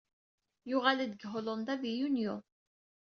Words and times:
YuƔal-d 0.69 1.11
seg 1.15 1.21
Hulunda 1.31 1.73
di 1.81 1.91
yunyu. 1.99 2.35